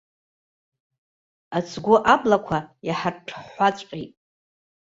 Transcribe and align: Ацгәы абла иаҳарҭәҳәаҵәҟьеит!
Ацгәы 1.57 1.95
абла 2.13 2.37
иаҳарҭәҳәаҵәҟьеит! 2.87 4.13